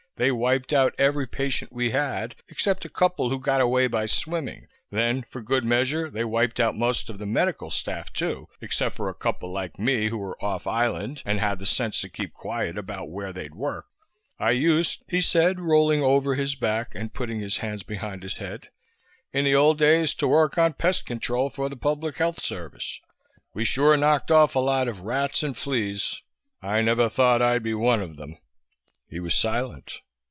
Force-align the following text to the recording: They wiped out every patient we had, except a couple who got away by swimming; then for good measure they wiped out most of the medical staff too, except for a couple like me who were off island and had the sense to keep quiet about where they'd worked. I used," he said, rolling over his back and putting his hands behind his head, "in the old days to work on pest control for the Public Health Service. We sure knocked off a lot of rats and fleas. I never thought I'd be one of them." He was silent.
They 0.17 0.29
wiped 0.31 0.71
out 0.71 0.93
every 0.99 1.25
patient 1.25 1.73
we 1.73 1.89
had, 1.89 2.35
except 2.47 2.85
a 2.85 2.89
couple 2.89 3.31
who 3.31 3.39
got 3.39 3.59
away 3.59 3.87
by 3.87 4.05
swimming; 4.05 4.67
then 4.91 5.23
for 5.27 5.41
good 5.41 5.65
measure 5.65 6.11
they 6.11 6.23
wiped 6.23 6.59
out 6.59 6.77
most 6.77 7.09
of 7.09 7.17
the 7.17 7.25
medical 7.25 7.71
staff 7.71 8.13
too, 8.13 8.47
except 8.61 8.93
for 8.95 9.09
a 9.09 9.15
couple 9.15 9.51
like 9.51 9.79
me 9.79 10.09
who 10.09 10.19
were 10.19 10.37
off 10.43 10.67
island 10.67 11.23
and 11.25 11.39
had 11.39 11.57
the 11.57 11.65
sense 11.65 12.01
to 12.01 12.09
keep 12.09 12.33
quiet 12.33 12.77
about 12.77 13.09
where 13.09 13.33
they'd 13.33 13.55
worked. 13.55 13.89
I 14.37 14.51
used," 14.51 15.01
he 15.07 15.21
said, 15.21 15.59
rolling 15.59 16.03
over 16.03 16.35
his 16.35 16.53
back 16.53 16.93
and 16.93 17.11
putting 17.11 17.39
his 17.39 17.57
hands 17.57 17.81
behind 17.81 18.21
his 18.21 18.37
head, 18.37 18.69
"in 19.33 19.43
the 19.43 19.55
old 19.55 19.79
days 19.79 20.13
to 20.15 20.27
work 20.27 20.55
on 20.55 20.73
pest 20.73 21.03
control 21.03 21.49
for 21.49 21.67
the 21.67 21.75
Public 21.77 22.17
Health 22.19 22.41
Service. 22.45 22.99
We 23.55 23.65
sure 23.65 23.97
knocked 23.97 24.29
off 24.29 24.53
a 24.53 24.59
lot 24.59 24.87
of 24.87 25.01
rats 25.01 25.41
and 25.41 25.57
fleas. 25.57 26.21
I 26.61 26.83
never 26.83 27.09
thought 27.09 27.41
I'd 27.41 27.63
be 27.63 27.73
one 27.73 28.03
of 28.03 28.17
them." 28.17 28.37
He 29.09 29.19
was 29.19 29.33
silent. 29.33 29.93